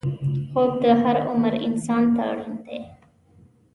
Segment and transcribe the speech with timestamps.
[0.51, 2.79] خوب د هر عمر انسان ته اړین دی